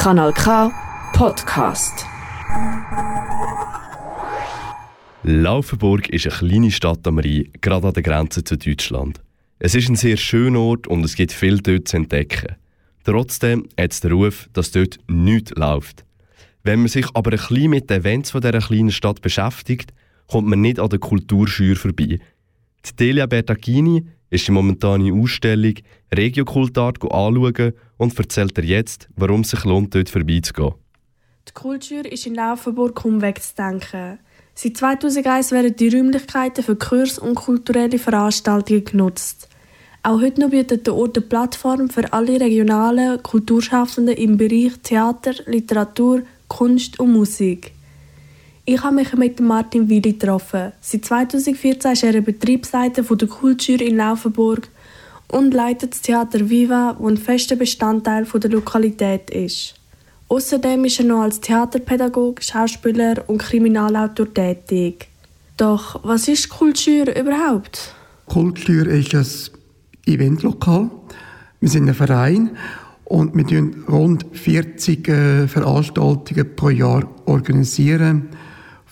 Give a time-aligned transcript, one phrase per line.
[0.00, 0.72] Kanal K
[1.12, 2.06] Podcast.
[5.24, 9.20] Laufenburg ist eine kleine Stadt am Rhein, gerade an der Grenze zu Deutschland.
[9.58, 12.56] Es ist ein sehr schöner Ort und es gibt viel dort zu entdecken.
[13.04, 16.06] Trotzdem hat es den Ruf, dass dort nichts läuft.
[16.62, 19.92] Wenn man sich aber ein bisschen mit den Events von dieser kleinen Stadt beschäftigt,
[20.28, 22.20] kommt man nicht an der Kulturschür vorbei.
[22.86, 25.74] Die Delia Bertagini ist die momentane Ausstellung
[26.16, 30.74] Regiokultart anschauen und erzählt dir jetzt, warum es sich lohnt, dort vorbeizugehen.
[31.48, 34.18] Die Kultur ist in Laufenburg kaum wegzudenken.
[34.54, 39.48] Seit 2001 werden die Räumlichkeiten für Kurs und kulturelle Veranstaltungen genutzt.
[40.02, 45.34] Auch heute noch bietet der Ort eine Plattform für alle regionalen Kulturschaffenden im Bereich Theater,
[45.46, 47.72] Literatur, Kunst und Musik.
[48.66, 50.72] Ich habe mich mit Martin Willi getroffen.
[50.80, 54.68] Seit 2014 ist er Betriebsleiter der Kultur in Laufenburg
[55.28, 59.74] und leitet das Theater Viva, das ein fester Bestandteil der Lokalität ist.
[60.28, 65.08] Außerdem ist er noch als Theaterpädagoge, Schauspieler und Kriminalautor tätig.
[65.56, 67.94] Doch was ist Kultur überhaupt?
[68.26, 70.90] Kultur ist ein Eventlokal.
[71.60, 72.56] Wir sind ein Verein
[73.04, 78.28] und wir organisieren rund 40 äh, Veranstaltungen pro Jahr organisieren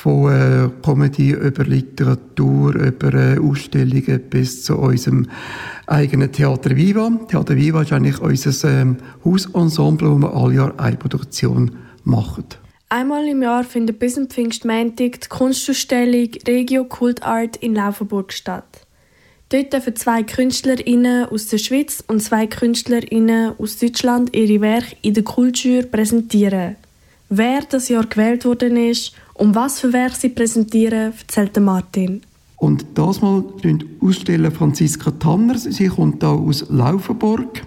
[0.00, 5.26] von äh, Comedy über Literatur, über äh, Ausstellungen bis zu unserem
[5.86, 7.10] eigenen Theater Viva.
[7.28, 11.72] Theater Viva ist eigentlich unser ähm, Hausensemble, wo wir alle Jahr eine Produktion
[12.04, 12.46] machen.
[12.88, 18.86] Einmal im Jahr findet bis zum Pfingstmontag die Kunstausstellung Regio Kult Art in Laufenburg statt.
[19.50, 25.12] Dort dürfen zwei KünstlerInnen aus der Schweiz und zwei KünstlerInnen aus Deutschland ihre Werke in
[25.12, 26.76] der Kultur präsentieren.
[27.32, 32.22] Wer das Jahr gewählt worden ist und was für Werke sie präsentieren, erzählt Martin.
[32.56, 33.44] Und das mal
[34.00, 35.56] ausstellen Franziska Tanner.
[35.56, 37.62] Sie kommt da aus Laufenburg.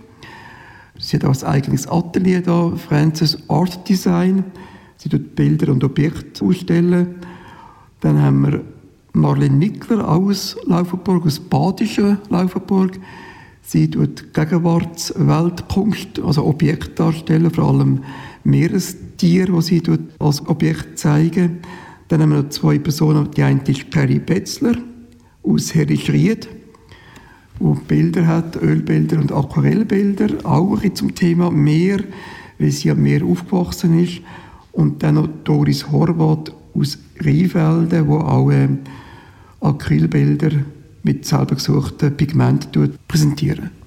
[0.99, 4.43] Sie hat auch ein eigenes Atelier da, Francis Art Design.
[4.97, 7.15] Sie tut Bilder und Objekte ausstellen.
[8.01, 8.61] Dann haben wir
[9.13, 12.99] Marlene Nickler aus Laufenburg, aus Badischen Laufenburg.
[13.61, 18.03] Sie tut Gegenwartsweltkunst, also Objekte darstellen, vor allem
[19.21, 21.59] Meerestiere, die sie als Objekt zeigen.
[22.07, 23.31] Dann haben wir noch zwei Personen.
[23.31, 24.75] Die eine ist Perry Betzler
[25.43, 26.47] aus Herischried,
[27.59, 31.99] die Bilder hat, Ölbilder und Aquarellbilder, auch zum Thema Meer,
[32.59, 34.21] weil sie am Meer aufgewachsen ist.
[34.71, 38.69] Und dann noch Doris Horvath aus Rheinfelden, die auch äh,
[39.61, 40.51] Acrylbilder
[41.03, 43.82] mit selber gesuchten Pigmenten präsentieren.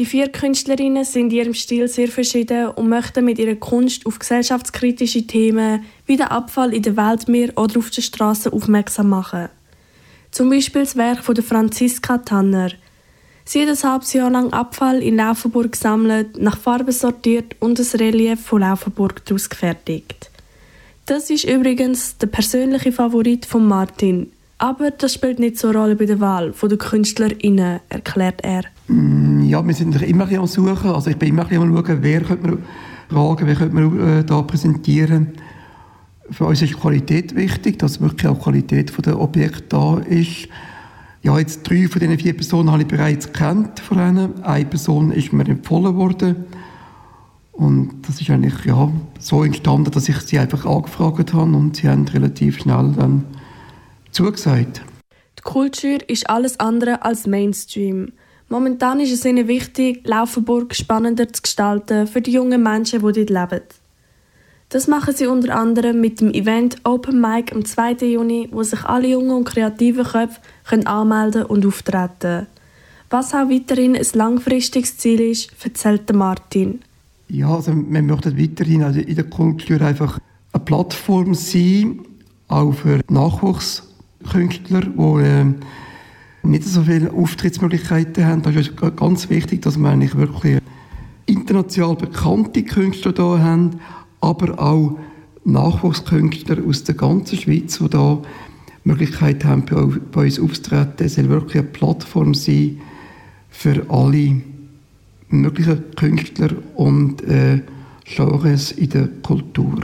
[0.00, 4.18] Die vier Künstlerinnen sind in ihrem Stil sehr verschieden und möchten mit ihrer Kunst auf
[4.18, 9.50] gesellschaftskritische Themen wie den Abfall in der Weltmeer oder auf der Straße aufmerksam machen.
[10.30, 12.70] Zum Beispiel das Werk von Franziska Tanner.
[13.44, 17.98] Sie hat ein halbes Jahr lang Abfall in Laufenburg gesammelt, nach Farben sortiert und das
[17.98, 20.30] Relief von Laufenburg daraus gefertigt.
[21.04, 24.32] Das ist übrigens der persönliche Favorit von Martin.
[24.56, 28.62] Aber das spielt nicht so eine Rolle bei der Wahl der KünstlerInnen, erklärt er.
[28.90, 30.90] Mm, ja, wir sind immer am Suchen.
[30.90, 32.58] Also ich bin immer am Schauen, wer könnte man
[33.08, 35.28] fragen, wer könnte man äh, da präsentieren.
[36.30, 40.48] Für uns ist Qualität wichtig, dass wirklich auch Qualität der Objekte da ist.
[41.22, 44.42] Ja, jetzt drei von diesen vier Personen habe ich bereits kennt von ihnen.
[44.42, 46.44] Eine Person ist mir empfohlen worden.
[47.52, 51.88] Und das ist eigentlich ja, so entstanden, dass ich sie einfach angefragt habe und sie
[51.88, 53.26] haben relativ schnell dann
[54.12, 54.82] zugesagt.
[55.38, 58.12] Die Kultur ist alles andere als Mainstream.
[58.52, 63.30] Momentan ist es ihnen wichtig, Laufenburg spannender zu gestalten für die jungen Menschen, die dort
[63.30, 63.64] leben.
[64.70, 67.92] Das machen sie unter anderem mit dem Event Open Mic am 2.
[68.06, 70.40] Juni, wo sich alle jungen und kreativen Köpfe
[70.84, 72.48] anmelden und auftreten.
[73.08, 76.80] Was auch weiterhin ein langfristiges Ziel ist, erzählt Martin.
[77.28, 80.18] Ja, also wir möchten weiterhin also in der Kultur einfach
[80.52, 82.00] eine Plattform sein,
[82.48, 83.84] auch für Nachwuchs
[84.28, 85.54] Künstler, die äh,
[86.42, 88.42] nicht so viele Auftrittsmöglichkeiten haben.
[88.42, 90.60] Das ist ganz wichtig, dass wir eigentlich wirklich
[91.26, 93.80] international bekannte Künstler da haben,
[94.20, 94.98] aber auch
[95.44, 98.20] Nachwuchskünstler aus der ganzen Schweiz, die da
[98.84, 99.64] Möglichkeit haben,
[100.12, 101.06] bei uns aufzutreten.
[101.06, 102.80] Es soll wirklich eine Plattform sein
[103.50, 104.40] für alle
[105.28, 107.60] möglichen Künstler und äh,
[108.04, 109.80] Genres in der Kultur.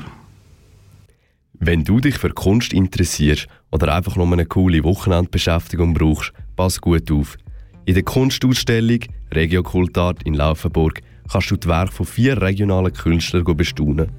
[1.59, 7.11] Wenn du dich für Kunst interessierst oder einfach nur eine coole Wochenendbeschäftigung brauchst, pass gut
[7.13, 7.37] auf.
[7.85, 9.01] In der Kunstausstellung
[9.33, 14.11] Regio Kultart in Laufenburg kannst du die Werke von vier regionalen Künstlern bestaunen.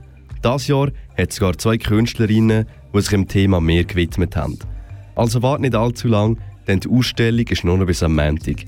[0.42, 0.88] Das Jahr
[1.18, 4.60] hat es sogar zwei Künstlerinnen, die sich dem Thema mehr gewidmet haben.
[5.16, 6.38] Also warte nicht allzu lang,
[6.68, 8.66] denn die Ausstellung ist nur noch bis am Montag.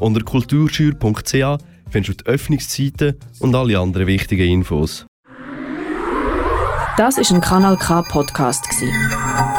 [0.00, 1.58] Unter kulturschür.ch
[1.90, 5.06] findest du die Öffnungszeiten und alle anderen wichtigen Infos.
[6.96, 8.66] Das ist ein Kanal K Podcast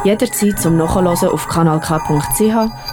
[0.03, 2.92] Jederzeit zum Nachhören auf kanalk.ch